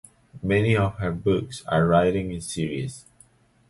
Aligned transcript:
Many 0.41 0.75
of 0.75 0.95
her 0.97 1.11
books 1.11 1.63
are 1.67 1.87
written 1.87 2.31
in 2.31 2.41
series. 2.41 3.05